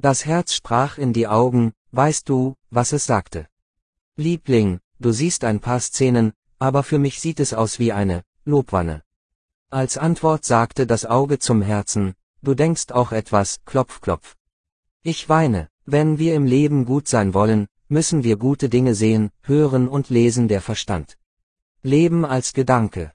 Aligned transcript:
Das 0.00 0.24
Herz 0.24 0.54
sprach 0.54 0.96
in 0.96 1.12
die 1.12 1.26
Augen, 1.26 1.72
weißt 1.90 2.28
du, 2.28 2.54
was 2.70 2.92
es 2.92 3.04
sagte? 3.04 3.48
Liebling, 4.14 4.78
du 5.00 5.10
siehst 5.10 5.42
ein 5.42 5.58
paar 5.58 5.80
Szenen, 5.80 6.34
aber 6.60 6.84
für 6.84 7.00
mich 7.00 7.18
sieht 7.18 7.40
es 7.40 7.52
aus 7.52 7.80
wie 7.80 7.90
eine 7.92 8.22
Lobwanne. 8.44 9.02
Als 9.70 9.98
Antwort 9.98 10.44
sagte 10.44 10.86
das 10.86 11.04
Auge 11.04 11.40
zum 11.40 11.62
Herzen, 11.62 12.14
du 12.42 12.54
denkst 12.54 12.92
auch 12.92 13.10
etwas, 13.10 13.58
klopf 13.64 14.00
klopf. 14.00 14.36
Ich 15.02 15.28
weine, 15.28 15.68
wenn 15.84 16.20
wir 16.20 16.36
im 16.36 16.46
Leben 16.46 16.84
gut 16.84 17.08
sein 17.08 17.34
wollen, 17.34 17.66
müssen 17.88 18.22
wir 18.22 18.36
gute 18.36 18.68
Dinge 18.68 18.94
sehen, 18.94 19.32
hören 19.42 19.88
und 19.88 20.10
lesen 20.10 20.46
der 20.46 20.60
Verstand. 20.60 21.18
Leben 21.82 22.24
als 22.24 22.52
Gedanke, 22.52 23.12